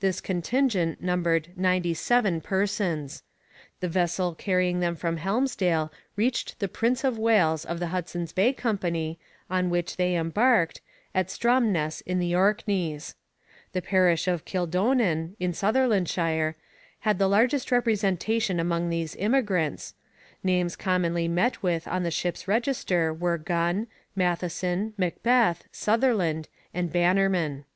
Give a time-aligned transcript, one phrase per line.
[0.00, 3.22] This contingent numbered ninety seven persons.
[3.80, 8.54] The vessel carrying them from Helmsdale reached the Prince of Wales of the Hudson's Bay
[8.54, 9.18] Company,
[9.50, 10.80] on which they embarked,
[11.14, 13.16] at Stromness in the Orkneys.
[13.74, 16.54] The parish of Kildonan, in Sutherlandshire,
[17.00, 19.92] had the largest representation among these emigrants.
[20.42, 27.66] Names commonly met with on the ship's register were Gunn, Matheson, MacBeth, Sutherland, and Bannerman.